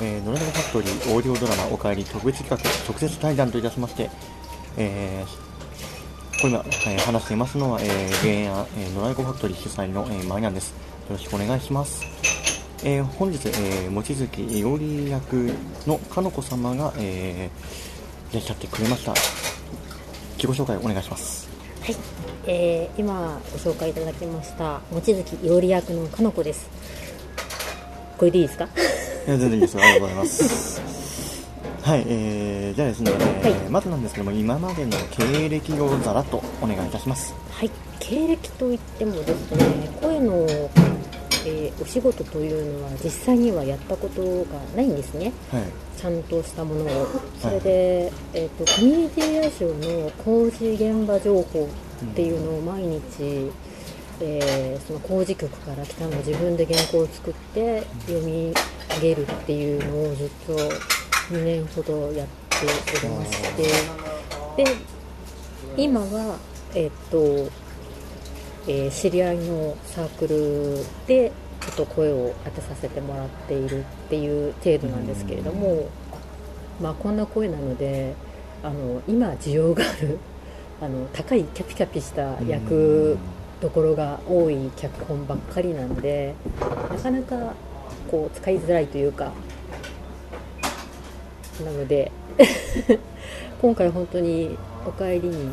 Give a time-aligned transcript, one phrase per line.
[0.00, 4.10] えー、ノルマファクトリーオーディオドラマおかえり特別企画特設対談といたしまして、
[4.76, 10.68] えー、今、えー話していますのは、えー、原案、えー、ノライコファクトリー主催の、えー、マイナンです。
[10.70, 10.74] よ
[11.10, 12.04] ろしくお願いします。
[12.84, 15.52] えー、本日、えー、望月料理役
[15.86, 19.12] のかのこ様が、えー、いらっしゃってくれました。
[20.36, 21.48] 自己紹介お願いします。
[21.82, 21.96] はい、
[22.46, 26.68] えー、今ご紹介いただきました望月料理役のかのこです
[28.18, 28.68] これでいいですか？
[29.36, 29.82] 全然いいですよ。
[29.82, 30.80] ありがとうございます。
[31.82, 37.34] はい、えー、じゃあですね、えーはいまずなんですけども、今までの経歴をざらっとお願いいたします。
[37.50, 40.46] はい経歴といってもですね声の、
[41.44, 45.62] えーお仕事というのは実際にはやったことがないんですねはい。
[45.96, 47.06] ちゃんとしたものを
[47.38, 51.68] それで、えー、とコミュニティラジオの工事現場情報
[52.04, 53.50] っていうのを毎日、
[54.20, 58.54] えーその工事局から来たのを自分で原稿を作って読み上
[59.00, 60.52] げるっていうのをずっと
[61.34, 62.66] 2年ほどやって
[62.96, 63.56] おりまし
[64.56, 64.76] てで
[65.76, 66.38] 今は
[66.74, 67.48] えっ、と、
[68.66, 75.88] えー知り合いのサークルでちょっと声を当てさせてもらっているっていう程度なんですけれども、
[76.80, 78.14] まあ、こんな声なので
[78.62, 80.18] あの今需要がある
[80.80, 83.16] あの高いキャピキャピした役
[83.60, 86.34] どころが多い脚本ばっかりなので
[86.90, 87.54] なかなか
[88.10, 89.32] こう使いづらいというか。
[91.64, 92.12] なので
[93.60, 94.56] 今回本当に
[94.86, 95.50] お帰りに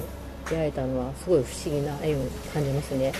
[0.47, 2.19] 出会えたのはすごい不思議な縁を
[2.53, 3.11] 感じますね。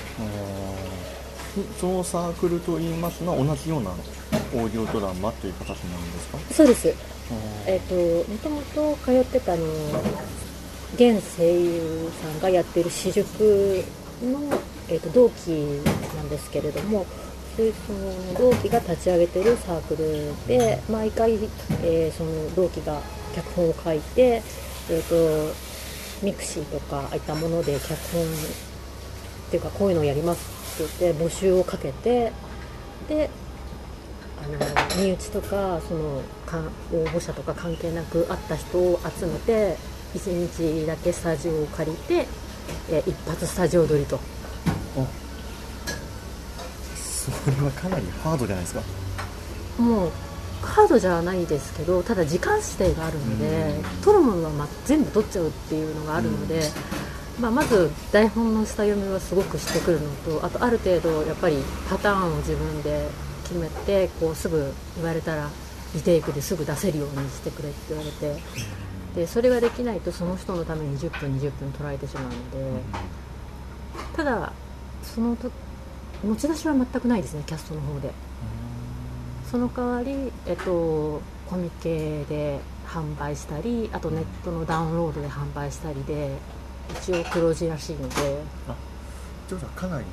[1.79, 6.37] そのサークルといいますのは同じようなオーディオドラマという形になるんですか？
[6.53, 6.93] そうです。
[7.65, 8.61] えっ、ともとも
[8.93, 9.63] と通ってたあの
[10.93, 13.83] 現声優さんがやってる私塾
[14.23, 14.39] の、
[14.89, 15.49] えー、と同期
[16.15, 17.05] なんですけれども
[17.55, 21.35] そういうその同期が立ち上げてるサークルで毎回、
[21.83, 23.01] えーその同期が
[23.33, 24.41] 脚本を書いて、
[24.89, 25.55] えー、と
[26.25, 28.27] mixi とかああいったもので脚本っ
[29.51, 32.31] ていうかこういうのをやりますって言って募集をかけて
[33.07, 33.29] で
[34.43, 36.59] あの身内とかそのか
[36.93, 39.77] 応募者とか関係なく会った人を集めて
[40.13, 42.27] 1日だけスタジオを借りて、
[42.89, 44.34] えー一発スタジオ撮りと。
[47.31, 48.81] それはかなりハードじゃないですか。
[49.77, 50.11] もう
[50.61, 54.01] ハードじゃないですけどただ時間指定があるのでうん。
[54.01, 56.61] 撮るものはま全部撮っちゃうっていうのがあるので、
[57.39, 61.57] まあ、まず台本の下読みはすごくしてくるのとあとある程度やっぱり
[61.89, 63.07] パターンを自分で
[63.43, 65.49] 決めてこうすぐ言われたら
[65.93, 68.35] リテイクですぐ出せるようにしてくれって言われて
[69.15, 72.81] でそれができないとその人のために10分20分取られてしまうので
[74.15, 74.51] ただ
[75.03, 75.49] そのと
[76.25, 78.11] 持ち出しは全くないですねキャストの方で。
[79.49, 86.35] その代わり、えっと、コミケで販売したりあとネットのダウンロードで販売したりで
[86.89, 88.15] 一応黒字らしいので。
[88.67, 88.75] あ、
[89.47, 90.05] ということはかなり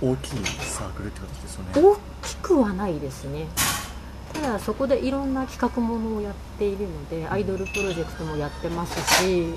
[0.00, 1.70] 大きいサークルって形ですよね。
[1.74, 3.46] 大きくはないですね。
[4.32, 9.54] ただそこでいろんな企画ものをやっているのでアイドルプロジェクトもやってますし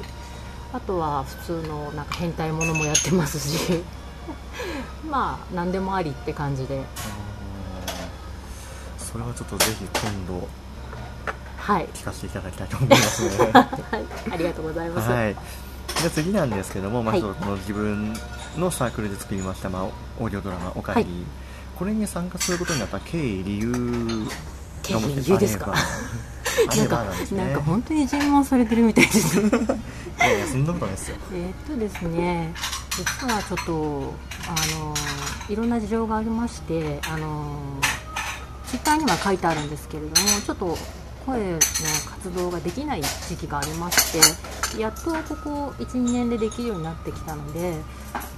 [0.74, 3.84] あとは普通のなんか変態ものもやってますし
[5.10, 6.84] まあ何でもありって感じで。
[8.98, 10.48] それはちょっとぜひ今度
[11.58, 13.30] はい、聞かせていただきたいと思いますね。
[13.54, 13.64] はい、
[14.32, 15.36] ありがとうございます、はい。
[15.98, 17.22] じゃあ次なんですけども、まあ、はい。
[17.22, 18.14] ちょっとこの自分
[18.58, 21.24] のサークルで作りました、まあ、オーディオドラマ「おかえり」はい。
[21.78, 24.28] これに参加することになった経緯理由
[24.82, 27.62] 経緯理由ですかなんですねなんか？
[27.62, 29.42] 本当に尋問されてるみたいですい
[30.20, 32.54] やいやそんなことないですよえーっとですね。
[32.92, 34.14] 実はちょっと
[34.52, 34.94] あの
[35.50, 37.58] いろんな事情がありましてあの
[38.66, 40.78] ツイッターには書いてあるんですけれどもちょっと
[41.26, 41.60] 声の
[42.10, 47.76] 活動ができない時期がありましてやっとここ12年でできるようになってきたので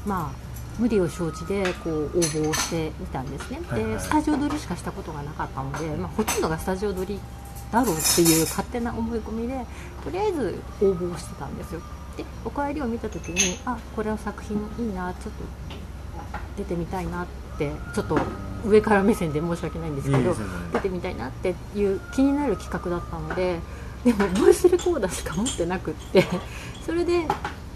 [0.05, 3.93] まあ無理を承知でこう応募をしてみたんですね、はいはい。
[3.93, 7.19] でスタジオ撮りしかしたことがなかったので、まあ、ほとんどがスタジオ撮り
[7.71, 9.65] だろうっていう勝手な思い込みで
[10.03, 11.81] とりあえず応募をしてたんですよ。
[12.17, 15.82] でお帰りを見た時にあこれは作品いいなちょっと
[16.57, 17.25] 出てみたいなっ
[17.57, 18.17] てちょっと
[18.65, 20.35] 上から目線で申し訳ないんですけどね。
[20.73, 23.59] 出てみたいなっていう気になる企画だったので
[24.03, 26.25] でもボイスレコーダーしか持ってなくって
[26.85, 27.25] それで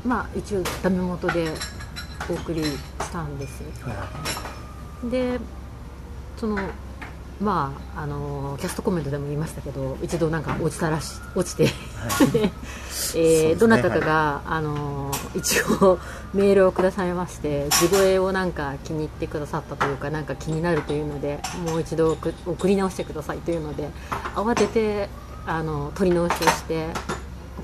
[0.05, 1.51] まあ一応ダメ元で
[2.29, 2.77] お送りし
[3.11, 3.63] たんです。
[3.83, 4.09] は
[5.05, 5.09] い。
[5.09, 5.39] で
[6.37, 6.57] その
[7.39, 11.65] まああのキャストコメントでも言いましたけど一度なんか落ちたらし落ちて、
[13.15, 15.99] えーどなたかが、あの一応
[16.33, 23.89] メールをくださいまして地声をなんか気に入ってくださったというかなんか気になるというのでもう一度送送り直してくださいというので
[24.35, 25.09] 慌てて
[25.45, 26.87] あの取り直しをして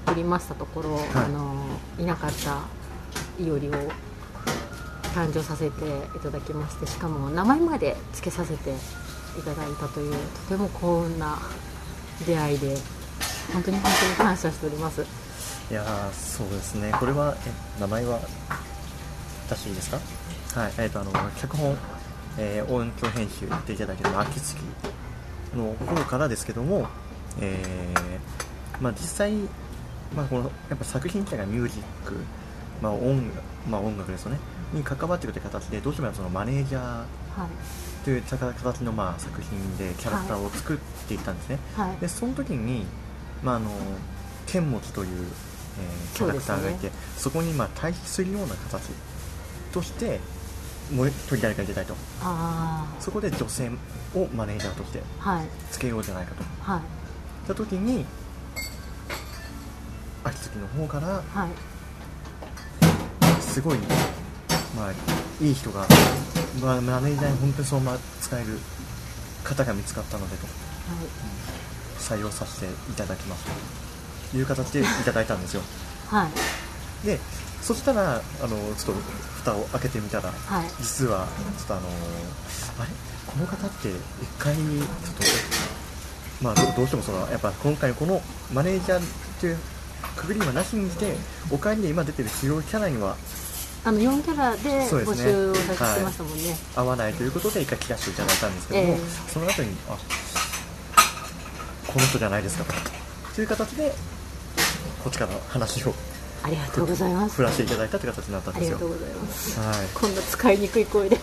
[0.06, 1.56] 送りましたところ、あの
[1.98, 2.60] いなかった
[3.44, 3.72] いおりを
[5.14, 5.86] 誕生させて
[6.16, 8.74] いただきましてしかも名前まで付けさせて
[9.38, 10.14] いただいたという
[10.48, 11.38] とても幸運な
[12.26, 12.76] 出会いで
[13.54, 15.02] 本当に本当に感謝しております。
[15.72, 16.92] いやーそうですね。
[17.00, 17.52] これはえ
[17.82, 18.20] 名前は
[19.50, 19.98] 出していいですか？
[20.60, 20.74] はい。
[20.78, 21.76] えっ、とあの脚本、
[22.38, 24.56] えー音響編集やっていただいている秋月
[25.56, 26.88] の方からですけども
[27.40, 29.34] えーまあ実際
[30.16, 32.16] まあこのやっぱ作品自体がミュージック
[32.82, 33.24] まあ音
[33.70, 34.40] まあ音楽ですよね。
[34.74, 37.06] に関わってくるという形でどうしてもそのマネージャーは
[37.46, 38.04] い。
[38.04, 40.78] という形のまあ作品でキャラクターを作っ
[41.08, 41.98] ていったんですね、はい。
[41.98, 42.86] でその時に、
[43.42, 43.70] まあ、あの
[44.46, 45.26] 剣持という、
[45.80, 48.90] えーキャラクターがいてそ,、こにまあ対比するような形
[49.72, 50.20] として
[50.94, 51.96] もう取り誰か入れたいと。
[52.22, 53.72] あそこで女性
[54.16, 55.02] をマネージャーとして
[55.72, 56.44] つけようじゃないかと。
[56.62, 56.82] はい。
[57.46, 58.06] した時に
[60.24, 61.50] 秋月の方からはい。
[63.42, 63.78] すごい、
[64.76, 64.92] まあ、
[65.44, 65.88] いい人が、
[66.62, 68.60] まあ、マネージャーに本当にそのまま使える
[69.44, 70.48] 方が見つかったのでと。
[72.00, 73.46] 採用させていただきます。
[74.32, 75.62] という形でいただいたんですよ。
[76.08, 76.24] はい。
[76.24, 76.32] はい
[77.06, 77.20] で
[77.62, 79.02] そしたらあのちょっと
[79.38, 80.70] 蓋を開けてみたらはい。
[80.82, 81.28] 実は
[81.58, 81.88] ちょっとあの
[82.80, 82.90] あれ？
[83.26, 83.96] この方って一
[84.38, 85.24] 回ちょっと
[86.42, 88.22] まあどどうしてもそのやっぱ今回この
[88.54, 89.58] マネージャーという
[90.18, 91.16] くぐりはなしにして
[91.52, 93.16] お帰りで今出てる主要キャラには
[93.86, 96.56] あの4キャラで募集をされてましたもんね。
[96.76, 99.00] 合わないということで一回聞かせていただいたんですけども、ええ。
[99.32, 99.98] その後にあ
[101.88, 102.74] この人じゃないですかと。
[103.36, 103.94] という形で
[105.04, 105.94] こっちから話を
[106.44, 107.36] ありがとうございます。
[107.36, 108.78] 振らせていただいたという形になったんですよ。
[108.78, 109.60] ありがとうございます。
[109.60, 111.16] はいこんな使いにくい声で。
[111.16, 111.20] い。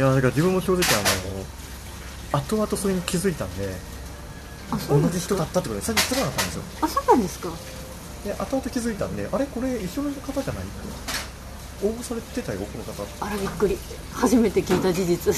[0.00, 3.68] やだから自分も正直あの後々それに気づいたんで
[4.90, 6.62] 同じ人だったってことで最初知らなかったんですよ。
[6.82, 7.48] あそうなんですか？
[8.24, 9.46] で後々気づいたんであれ？
[9.46, 10.64] これ一緒の方じゃない？
[11.82, 13.26] 応募されてたよこの方。
[13.26, 13.78] あらびっくり。
[14.12, 15.34] 初めて聞いた事実。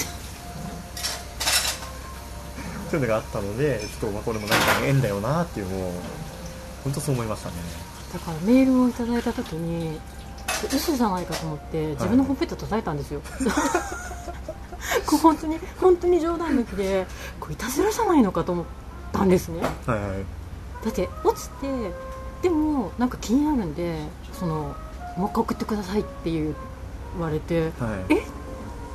[2.89, 5.93] というのがあったのでちょっとまあこれも何かの縁だよなっていうのを
[6.83, 7.55] 本当そう思いましたね。
[8.13, 9.99] だからメールをいただいた時に
[10.73, 13.21] 嘘じゃないかと思って自分のほっぺた叩いたんですよ、
[15.05, 17.05] これ本当に本当に冗談抜きで
[17.39, 18.65] これいたずらじゃないのかと思っ
[19.11, 19.61] たんですね。
[19.85, 20.25] はいはい。
[20.85, 21.67] だって落ちて
[22.41, 23.99] でもなんか気になるんで
[24.31, 24.75] その
[25.17, 26.55] もう一回送ってくださいって言
[27.19, 28.13] われてはい。
[28.13, 28.23] え？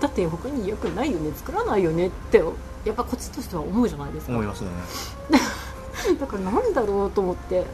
[0.01, 1.33] だって他によくないよね？
[1.37, 2.09] 作らないよね？
[2.09, 2.39] って
[2.85, 4.33] やっぱこっちとしては思うじゃないですか。
[4.33, 4.71] 思いますね。
[6.19, 7.67] だからなんだろうと思って。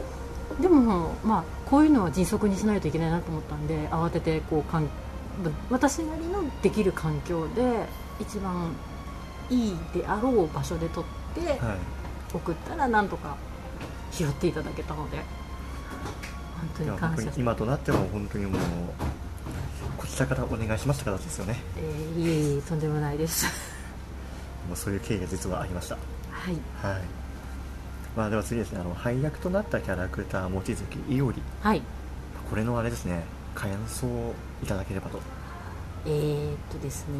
[0.59, 4.89] でもまあこういうのは迅速にしないといけないなと思ったんで慌ててこうかん
[5.69, 7.87] 私なりのできる環境で
[8.19, 8.71] 一番
[9.49, 11.03] いいであろう場所で撮っ
[11.35, 11.59] てはい。
[12.33, 13.35] 送ったらなんとか
[14.11, 15.17] 拾っていただけたので。
[15.17, 15.38] 本
[16.77, 17.31] 当いやに感謝。
[17.37, 18.61] 今となっても本当にもう
[19.97, 21.59] こちらからお願いしました形ですよね。
[21.77, 23.45] えーいえいえとんでもないです。
[24.67, 25.95] もうそういう経緯が実はありました。
[25.95, 26.53] はい。
[26.81, 27.01] はい。
[28.15, 28.79] まあでは次ですね。
[28.79, 30.75] あの配役となったキャラクター望月
[31.09, 31.41] 伊織。
[31.61, 31.81] はい。
[32.49, 33.23] これのあれですね。
[33.55, 34.33] 感想を
[34.63, 35.19] いただければと。
[36.05, 37.15] えー、っとですね。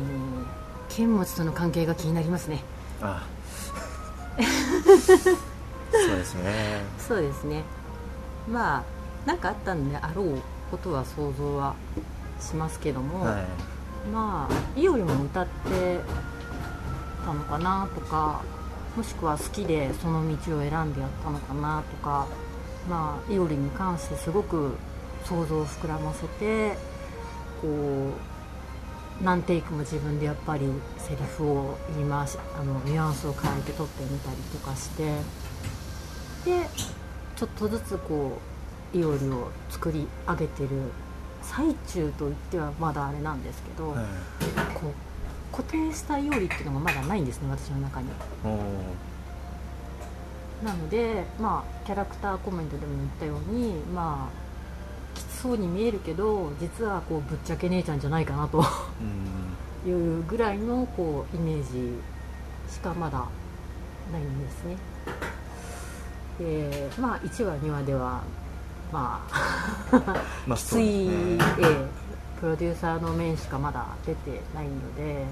[0.89, 2.63] 剣持との関係が気になりますね。
[3.01, 4.41] ああ。
[4.41, 6.81] そうですね。
[6.97, 7.63] そうですね。
[8.47, 8.83] まあ
[9.25, 11.75] 何かあったんであろうことは想像は
[12.39, 13.45] しますけども、はい。
[14.11, 15.99] まあいよりも歌って
[17.25, 18.41] たのかなとか
[18.95, 22.27] もしくは好きでその道を選んでやったのかなとか
[22.89, 24.75] まあいおりに関してすごく
[25.25, 26.77] 想像を膨らませて
[27.61, 28.13] こ
[29.21, 30.65] う何テイクも自分でやっぱり
[30.97, 35.03] セリフを言い回しあのニュアンスを変えて撮ってみたりとかして
[36.45, 36.65] で
[37.35, 38.58] ちょっとずつこう
[38.93, 40.69] いおりを作り上げてる
[41.41, 44.05] 最中といってはまだあれなんですけど、はい。
[44.73, 48.07] こう固定したいおりっていうのがまだないんですね私の中に。
[50.63, 58.63] なのでまあキャラクターコメントでも言ったようにまあきつそうに見えるけど実はこうぶっちゃけ姉ちゃんじゃないかなと。
[59.01, 59.89] うん。
[59.89, 61.93] いうぐらいのこうイメージ
[62.69, 63.25] しかまだ
[64.11, 64.75] ないんですね。
[66.37, 68.21] でまあ1話2話では
[68.91, 71.13] まあまあきつい、ね。
[71.13, 71.99] ええ
[72.39, 75.25] プロデューサーの面しかまだ出てないので。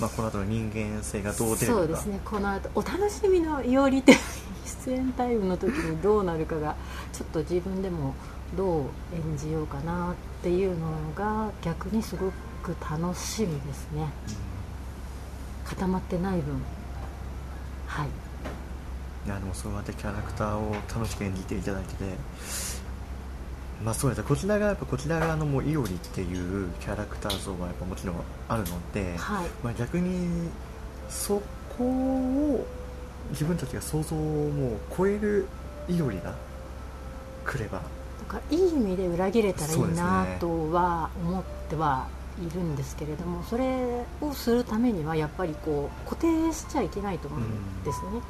[0.00, 2.20] まあ、この後の人間性がどう出るそうですね。
[2.24, 4.16] この後お楽しみのいおりって
[4.86, 6.74] 出演タイムの時にどうなるかが
[7.12, 8.14] ちょっと自分でも
[8.56, 8.80] どう
[9.14, 14.08] 演じようかなっていうのが逆にすごく楽しみですね。
[15.64, 16.60] 固まってない分。
[17.86, 18.23] はい
[19.26, 22.04] いやでもそうやってキャラクターを楽しく演じていただいてて
[23.82, 28.16] まあそうですねこちらがやっぱこちら側のもういおりっていうキャラクター像がやっぱもちろん
[28.48, 29.46] あるので、はい。
[29.62, 30.48] まあ、逆に
[31.08, 31.42] そ
[31.76, 32.66] こを
[33.30, 34.18] 自分たちが想像を
[34.50, 35.46] もう超える
[35.88, 36.34] いおりが
[37.46, 37.84] 来ればだ
[38.28, 42.08] からいい意味で裏切れたらいいなねとは思っては
[42.40, 48.20] いるんですけれどもそれをするためにはやっぱりこう固定しちゃいけないと思うんですね、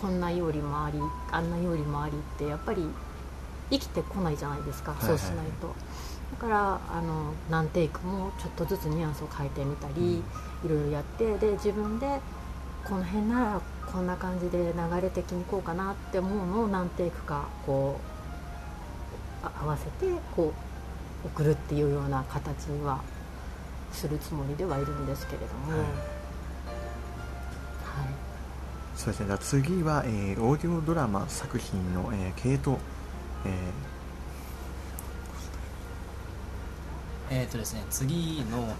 [0.00, 0.98] こんなよりもあり
[1.30, 2.86] あんなよりもありってやっぱり
[3.70, 5.74] 生きてこないじゃないですか、はいはいそうしないと。
[6.32, 12.20] だからあの何テイクもちょっとずつニュアンスを変えてみたり、いろいろやってで自分で
[12.84, 13.60] この辺なら
[13.92, 18.00] こんな感じで流れ的にこうかなって思うのを何テイクかこ
[19.42, 20.54] うあ合わせてこ
[21.24, 23.02] う送るっていうような形には
[23.92, 26.19] するつもりではいるんですけれども、はいはい
[29.00, 29.26] そうですね。
[29.28, 32.76] じゃあ次は、えーオーディオドラマ作品の、えー系統、
[33.46, 33.54] え
[37.30, 38.74] えーとですね、次の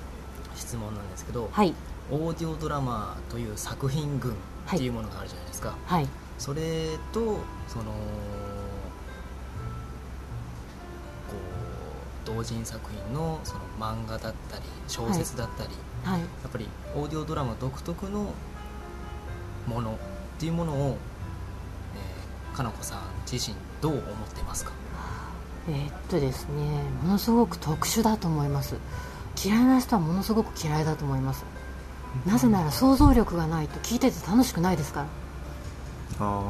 [0.54, 1.74] 質問なんですけど、はい。
[2.10, 4.34] オーディオドラマという作品群っ
[4.68, 6.08] ていうものがあるじゃないですか、はい。
[6.38, 7.90] それとそのこ
[12.26, 15.70] う同人作品のその漫画だったり小説だったり、
[16.04, 16.20] はい。
[16.20, 18.34] やっぱりオーディオドラマ独特の
[19.66, 19.94] ものっ
[20.38, 20.96] ていうものを、
[21.94, 23.00] えー、かなこさん
[23.30, 24.72] 自身どう思ってますか？
[25.68, 28.76] えーっとですねものすごく特殊だと思います。
[29.44, 31.44] 嫌いな人はものすごく嫌いだと思います。
[32.26, 35.06] なぜなら想像力がないと聞いてて楽しくないですから。
[35.06, 36.42] ー、あ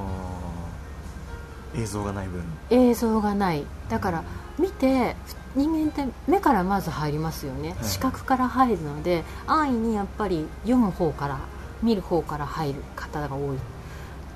[1.74, 2.42] ー映像がない分。
[2.70, 3.64] 映像がない。
[3.88, 4.24] だから
[4.58, 5.14] 見て
[5.54, 7.84] 人間って目からまず入りますよね、はい。
[7.84, 11.38] 視覚から入るので安易にやっぱり読む方から
[11.82, 13.58] 見る方から入る方が多い。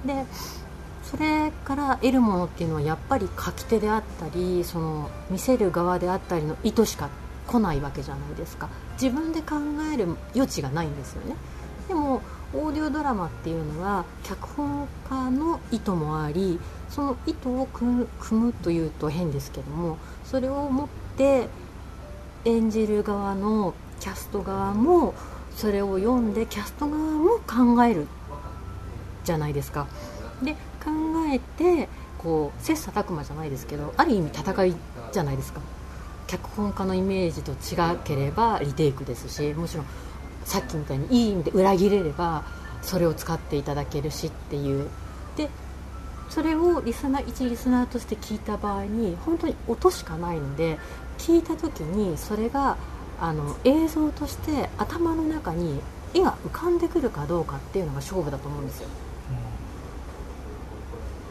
[0.06, 0.24] で
[1.02, 7.08] それから得るものっていうのはやっぱり書き手であったりその見せる側であったりの意図しか
[7.46, 8.68] 来ないわけじゃないですか。
[9.00, 9.56] 自分で考
[9.92, 11.36] える余地がないんですよね。
[11.88, 12.22] でも
[12.54, 16.58] オーディオドラマっていうのは脚本家の意図もあり
[16.88, 21.48] その意図を組む組むというと変ですけどもそれを持って
[22.44, 25.14] 演じる側のキャスト側も
[25.56, 28.06] それを読んでキャスト側も考える
[29.24, 29.86] じゃないですか。
[30.42, 30.52] で
[30.84, 30.90] 考
[31.32, 34.74] えてこう切磋琢磨じゃないですけどある意味戦い
[35.12, 35.60] じゃないですか。
[36.26, 39.86] 脚本家のイメージと違ければリテイクですしもちろん
[40.44, 42.44] さっきみたいにいい意味で裏切れれば
[42.82, 44.88] それを使っていただけるしっていう。
[45.36, 45.48] で
[46.30, 50.78] それをリスナー一リスナーとして聞いた場合に本当に音しかないので
[51.18, 52.76] 聞いた時にそれが
[53.20, 55.80] あの映像として頭の中に
[56.14, 58.88] 絵が浮かんでくるかどうかっていうのが勝負だと思うんですよ。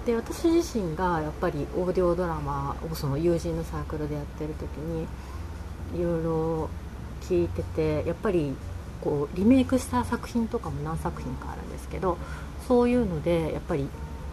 [0.05, 5.07] で私自身がやっぱりオーディオドラマをその友人のサークルでやってる時に
[5.97, 6.69] いろいろ
[7.21, 8.53] 聞いててやっぱり
[9.01, 12.17] こうリメイクした作品とかも何作品かあるんですけど
[12.67, 13.87] そういうのでやっぱり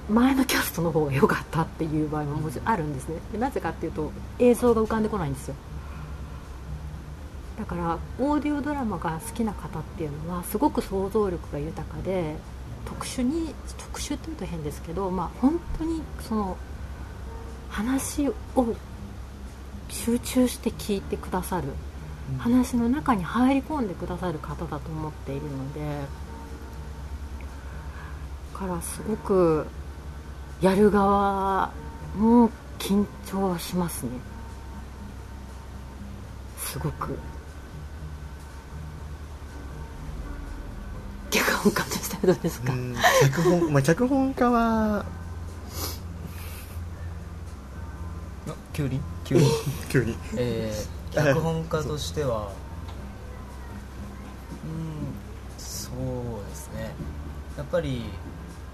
[0.09, 3.16] 前のキャストの方が良かったっていう場合ももちろんあるんですね。
[3.33, 5.54] でなぜかっていうと映像が浮かんでこないんですよ
[7.60, 12.36] だからオーディオドラマが好きな方っていうのはすごく想像力が豊かで
[12.86, 16.56] 特殊に特殊っていうと変ですけど、まあ、本当にその
[17.68, 18.34] 話を
[19.90, 21.68] 集中して聞いてくださる
[22.38, 25.80] 話の中に入り込んでくださる方だと思っているので
[28.54, 29.66] だからすごく
[30.62, 31.72] やる側
[32.16, 34.12] も緊張しますね。
[36.70, 37.18] すごく
[41.62, 45.04] 本家としてはどうですか、うん脚本、まあ、脚本家は
[48.48, 49.00] あ急に？
[49.24, 49.42] 急に？
[49.90, 50.16] 急に。
[50.36, 52.52] えー脚本家としては
[54.64, 55.94] うんそう
[56.48, 56.92] ですね。
[57.56, 58.04] やっぱり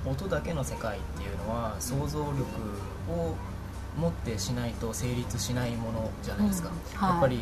[0.05, 2.35] 音だけの世界っていうのは想像力
[3.11, 3.35] を
[3.99, 7.11] 持ってしないと成立しないものじゃないですか、うんはい。
[7.13, 7.41] やっぱり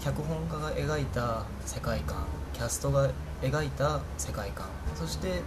[0.00, 3.10] 脚本家が描いた世界観キャストが
[3.42, 4.66] 描いた世界観。
[4.96, 5.42] そして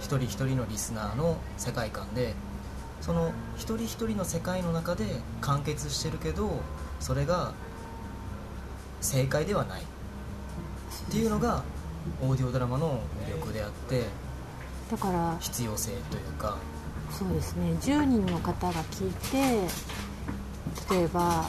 [0.00, 2.34] 一人一人のリスナーの世界観で
[3.00, 5.04] その一人一人の世界の中で
[5.40, 6.60] 完結してるけど
[7.00, 7.52] それが
[9.00, 9.82] 正解ではない。
[9.82, 9.84] っ
[11.12, 11.62] ていうのが
[12.22, 14.04] オーディオドラマの魅力であって
[14.90, 16.56] だから必要性というか。
[17.10, 17.72] そうですね。
[17.80, 19.68] 10人の方が聞いて
[20.94, 21.44] 例えば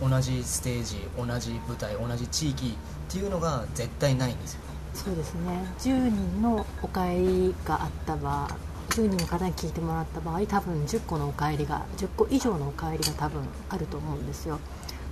[0.00, 4.60] 同じステージ同じ舞台同じ地域っていうのが絶対ないんですよ。
[4.60, 5.74] ねそうですね。
[5.78, 8.56] 10人のお帰りがあった場合
[8.90, 14.58] 10人の方に聞いてもらった場合多分10個のお帰りが10個以上のお帰りが多分あると思うんですよ。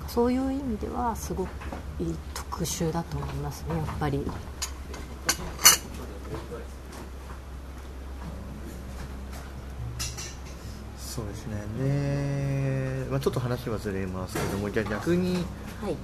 [0.08, 1.48] そういう意味ではすごく
[1.98, 4.24] いい特集だと思いますねやっぱり。
[11.14, 11.62] そうですね。
[11.78, 12.63] で、
[13.10, 15.34] まあ、ちょっと話はずれますけどもじゃあ逆に、
[15.82, 15.96] はい。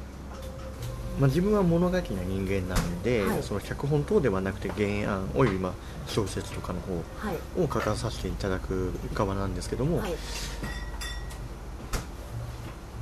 [1.19, 3.43] まあ、自分は物書きな人間なので、はい。
[3.43, 5.73] その脚本等ではなくて原案およびまあ
[6.07, 7.37] 小説とかの方はい。
[7.61, 10.15] を書かさせていただく側なんですけども、はい。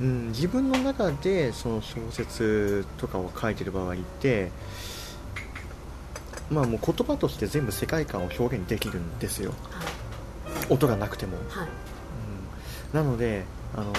[0.01, 4.49] うん、自分の中でその小説とかを書いてる場合って
[6.49, 9.53] まあもう言葉として全部世界観を表現できるんですよ。
[10.69, 11.67] 音がなくても、はい。
[12.93, 13.93] うん、なのであの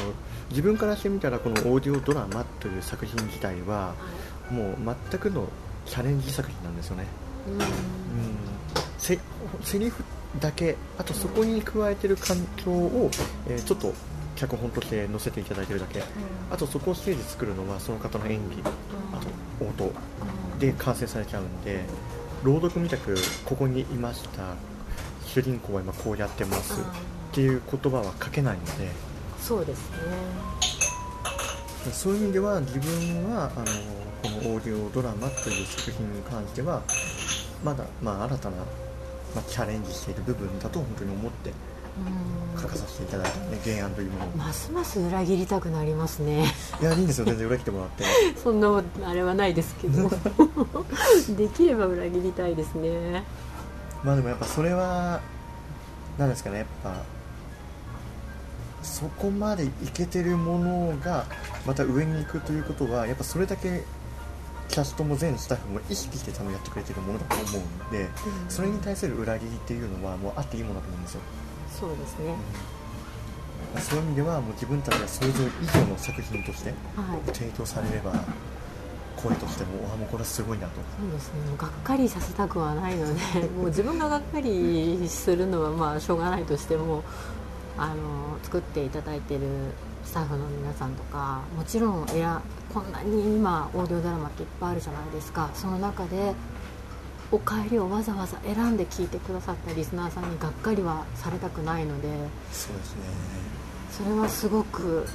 [0.50, 3.94] 自分からしてみたらこのオーディオドラマという作品自体は
[4.50, 5.48] もう全くの
[5.86, 7.06] チャレンジ作品なんですよね、
[7.46, 7.54] うん。
[7.54, 7.60] うん、
[8.98, 9.18] せ
[9.62, 10.02] セリフ
[10.40, 13.10] だけあとそこに加えてる環境を、
[13.48, 13.92] えーちょっと
[14.36, 16.02] 脚本として載せていただいてるだけ。
[16.50, 18.62] あとそこをステージ作るのはその方の演技。
[19.12, 19.92] あと音。
[20.58, 21.84] で完成されちゃうんで
[22.42, 24.54] 朗読みたくここにいました。
[25.26, 26.80] 主人公は今こうやってます。
[26.80, 26.84] っ
[27.32, 28.88] ていう言葉は書けないので
[29.40, 29.96] そうですね。
[31.92, 33.64] そういう意味では自分はあの
[34.22, 36.82] このオーディオドラマという作品に関しては
[37.64, 38.64] まだ、まあ、新たな、ま
[39.40, 41.50] あ、チャレンジしている部分だと本当に思って
[42.54, 42.60] うん。
[42.60, 44.28] 書かさせていただいたね原案というものを。
[44.36, 46.44] ますます裏切りたくなりますね
[46.80, 47.24] いやいいんですよ。
[47.24, 48.04] 全然裏切ってもらって。
[48.42, 50.10] そんなあれはないですけど。
[51.36, 53.24] できれば裏切りたいですね。
[54.04, 55.20] まあでもやっぱそれは
[56.18, 56.94] なんですかねやっぱ
[58.82, 61.26] そこまでいけてるものが
[61.66, 63.82] また上に行くということはやっぱそれだけ
[64.68, 68.08] キャストも全スタッフも意識して多分やってくれてるものだと思うんで、
[68.48, 71.20] それに対する裏切りっていうのはもうあっていいものだと思うんですよ、
[71.80, 72.36] そうですねうん
[73.78, 75.32] そういう意味ではもう自分たちが想像以
[75.66, 76.74] 上の作品としては
[77.28, 77.34] い。
[77.34, 78.12] 提供されれば
[79.16, 80.72] 声としてもあもうこれはすごいなと。
[80.98, 81.34] そうですね。
[81.56, 83.20] がっかりさせたくはないので
[83.56, 87.04] もう自分ががっかりするのはまあしょうがないとしても
[87.80, 89.40] あの作っていただいてる
[90.04, 95.50] スタッフの皆さんとかもちろんいやこんなに今オーディオドラマっていっぱいあるじゃないですか。
[95.54, 96.34] その中で
[97.32, 102.08] お帰りをわざわざ選んで聞いてくださったリスナーさんにがっかりはされたくないので
[102.52, 103.02] そうですね
[103.92, 105.06] それはすごく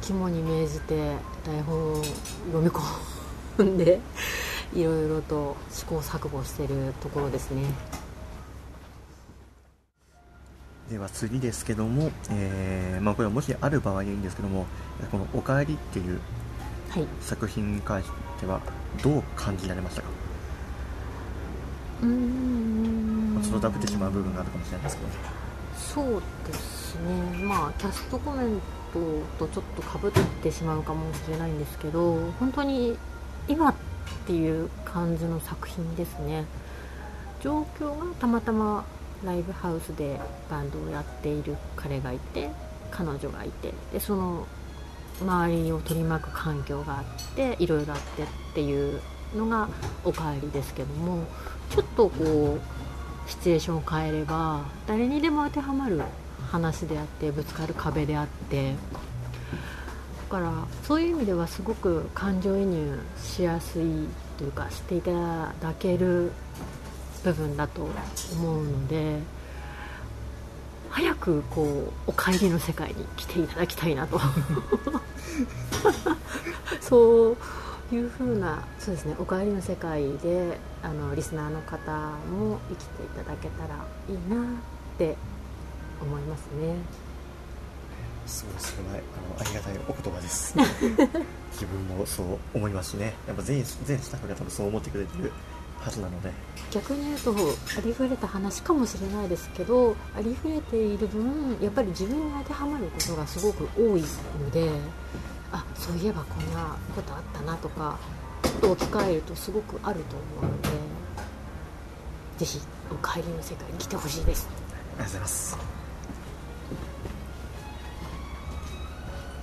[0.00, 2.02] 肝に銘じて台本を
[2.46, 4.00] 読み込んで
[4.74, 7.62] いろいろと試行錯誤してるところですね。
[10.90, 14.66] では次ですけども、えーまあ、これはもしある場合でいいんですけども
[15.10, 16.20] この「おかえり」っていう
[16.90, 17.06] はい。
[17.20, 18.60] 作品に関しては
[19.02, 20.08] どう感じられましたか、
[22.02, 23.34] うーん。
[23.34, 25.08] まあ、ちょっとダブってしまう部分があるかもしれないですけど
[26.04, 27.44] そうですね。
[27.44, 28.60] まあキャストコメン
[29.38, 32.96] トとちょっとかぶってしまうかもしれないんですけど本当に
[33.48, 33.74] 今っ
[34.26, 36.44] ていう感じの作品ですね。
[37.42, 38.84] 状況がたまたま
[39.24, 42.50] ライブハウスでバンドをやっている彼がいて
[42.90, 44.46] 彼女がいてでその
[45.20, 49.00] 周りを取り巻く環境があっていろいろあってっていう
[49.34, 49.68] のが
[50.04, 51.24] おかえりですけども
[51.70, 52.58] ちょっとこ
[53.26, 56.02] うシチュエーションを変えれば誰にでも当てはまる
[56.50, 58.76] 話であってぶつかる壁であってだ
[60.30, 65.12] からそういう意味ではすごく感情移入しやすいというか知っていた
[65.60, 66.32] だける
[67.24, 67.88] 部分だと
[68.32, 69.18] 思うので
[70.90, 74.20] 早くこうお帰りの世界に来ていただきたいなと。
[76.80, 77.36] そう
[77.94, 81.92] いうふうなそうですねお帰りの世界であのリスナーの方
[82.30, 83.74] も生きていただけたら
[84.08, 84.46] いいなっ
[84.98, 85.16] て
[86.00, 86.76] 思いますね。
[88.26, 88.98] すごいそれはあ
[89.34, 90.54] のありがたいお言葉です。
[91.52, 93.14] 自分もそう思いますしね。
[93.26, 95.32] やっぱ全員全スタッフが多分そう思ってくれてる
[95.84, 96.32] はずなので。
[96.70, 97.34] 逆に言うと
[97.78, 104.68] ありふれた話かもしれないですけどありふれている分やっぱり自分に当てはまることがすごく多いので
[105.52, 107.96] あそういえばこんなことあったなとか
[108.42, 110.68] ちょっと置き換えるとすごくあると思うので
[112.38, 114.48] ぜひお帰りの世界に来てほしいです。
[114.50, 115.58] ありがとうございます。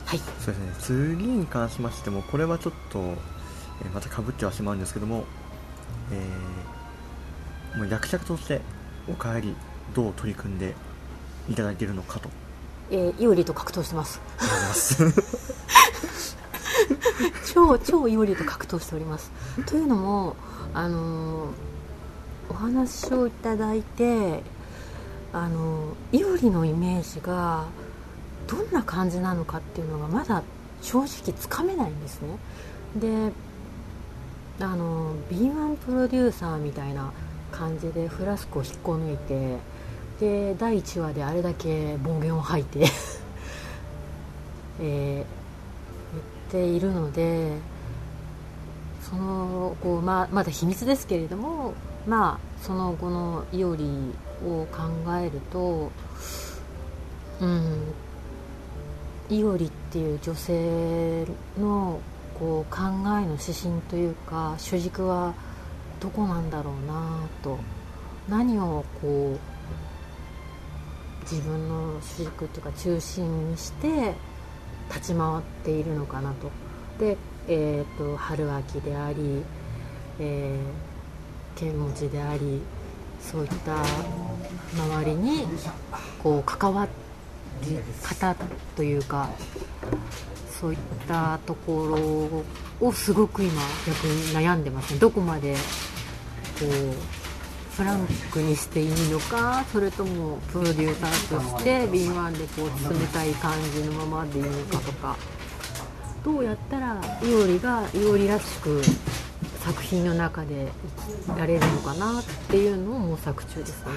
[0.06, 0.19] はい。
[0.19, 0.73] そうですね。
[0.80, 5.23] 次に関しましてもこれはちょっと、えーまたかぶってはしまうんですけども、
[6.12, 8.62] えー、もう役者として
[9.10, 9.56] おかえり
[9.93, 10.73] どう取り組んで
[11.49, 12.30] いただいているのかと。
[12.89, 14.21] えー、イオリと格闘してます。
[14.39, 15.62] 思います。
[17.54, 19.32] 超超イオリと格闘しております。
[19.65, 20.36] というのも
[20.73, 21.51] あのー
[22.49, 24.43] お話をいただいて
[25.32, 27.65] あのーイオリのイメージが
[28.47, 30.43] どんな感じなのかっていうのがまだ
[30.82, 32.38] 正直つかめないんですね。
[32.95, 33.32] で
[34.63, 37.12] あの敏腕プロデューサーみたいな
[37.52, 39.58] 感じでフラスコを引っこ抜いて
[40.19, 42.86] で第1話であれだけ暴言を吐いて、
[44.80, 45.41] えー
[46.52, 47.58] 言っているので
[49.02, 51.74] そのこう、まあ、まだ秘密ですけれども、
[52.08, 53.86] まあ、その後のイオリ
[54.45, 54.82] を考
[55.17, 55.91] えると、
[57.41, 57.93] うん、
[59.30, 61.26] イオリっていう女性
[61.60, 62.00] の
[62.41, 62.88] こう考え
[63.27, 65.36] の指針というか主軸は
[65.99, 67.60] どこなんだろうなと。
[68.27, 69.39] 何をこう
[71.21, 74.15] 自分の主軸というか中心にして
[74.89, 76.49] 立ち回っているのかなと。
[76.99, 77.15] で、
[77.47, 79.43] えー、と春秋であり、
[80.19, 82.60] えー、剣持ちであり
[83.21, 83.84] そういった
[84.73, 85.45] 周りに
[86.23, 86.88] こう関わ
[87.63, 88.36] り方
[88.75, 89.30] というか
[90.62, 92.43] そういったとこ
[92.80, 95.00] ろをすごく今逆に悩んでますね。
[95.00, 95.60] どこまでこ
[96.65, 105.17] うフランクにしていいのかそれともプロデューサーとして敏腕でこう冷たい感じのままでいいのかとか。
[106.24, 108.84] どうやったらイオリがイオリらしく
[109.65, 110.71] 作品の中で
[111.26, 113.91] 生きられるのかなっていうのを模索中ですね。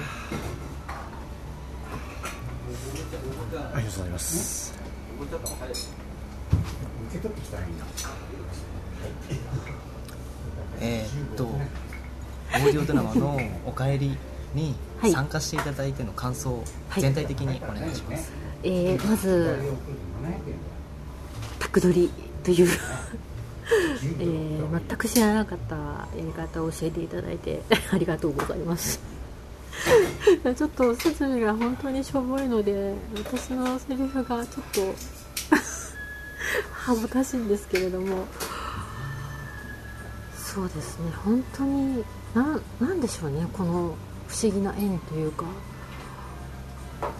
[3.75, 4.73] ありがとうございます
[10.81, 14.17] えーっとオーディオドラマの「おかえり」
[14.53, 17.01] にはい参加していただいての感想をはい。
[17.01, 18.31] 全体的にお願いします、
[18.63, 19.57] えーまず
[21.59, 22.09] タクドリ
[22.43, 22.67] という、
[24.19, 28.99] えー全く知らなかったやり方を教えていただいて ありがとうございます。
[30.55, 34.95] ちょっと説明が本当にしょぼいので私のセリフがちょっと
[36.85, 38.25] 恥ずかしいんですけれども。
[40.35, 41.11] そうですね。
[41.23, 42.03] 本当に
[42.35, 43.47] ななんでしょうね。
[43.51, 43.95] この
[44.27, 45.45] 不思議な縁というか。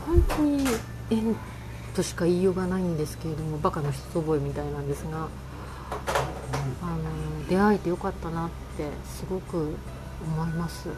[0.05, 0.63] 本当に
[1.09, 1.35] 縁
[1.95, 3.57] としか言いようがないんですけれども。
[3.57, 5.27] バカの一覚えみたいなんですが。
[6.83, 9.75] あの出会えてよかったなってすごく
[10.21, 10.89] 思います。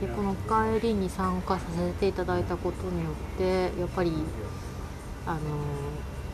[0.00, 4.12] でこの「帰り」に参加させていただいたことによってやっぱり
[5.26, 5.38] あの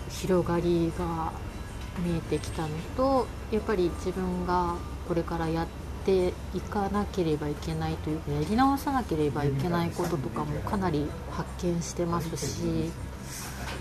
[0.09, 1.33] 広がりが
[2.05, 4.75] 見えてきたのとやっぱり自分が
[5.07, 5.66] これからやっ
[6.05, 12.90] ていかなければいけないというかやり直さなければいけないこととかもかなり発見してますし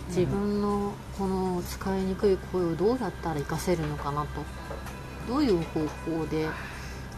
[0.10, 4.28] 自分のこの使いにくい声をどうやったら活かせるのかなと。
[5.28, 6.48] どういう方法で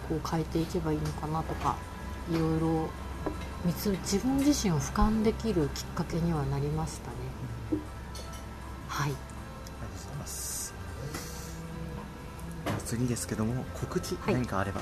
[0.09, 1.77] こう変えていけばいいのかなとか
[2.31, 2.89] いろいろ
[3.65, 7.79] 自分自身を俯瞰できるきっかけにはなりましたね
[8.99, 9.11] はい。
[9.11, 10.73] ありがとうございます。
[12.85, 14.33] 次ですけども告知はい。
[14.33, 14.81] 何かあれば、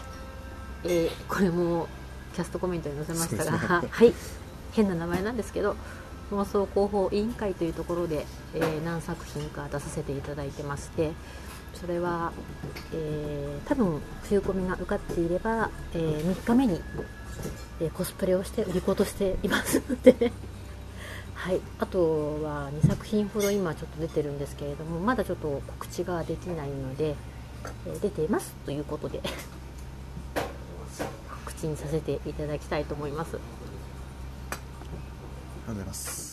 [0.85, 1.87] えーこれも
[2.33, 3.51] キャストコメントに載せましたが、
[3.89, 4.13] はい。
[4.73, 5.75] 変な名前なんですけど
[6.31, 11.11] 妄想広報委員会というところで、えー何作品か出させていただいてまして
[11.73, 12.31] それは、
[12.93, 16.81] えー多分冬コミが受かっていれば、え3日目に、
[17.81, 20.31] えーコスプレをして売り子としていますので
[21.47, 27.15] はい、あとは2作品ほど今ちょっと出てるんですけれどもまだちょっと告知ができないので、
[27.85, 29.21] えー出ていますということで
[31.45, 33.37] 口にさせていただきたいと思います。
[33.37, 33.39] あり
[34.51, 36.26] がとうございます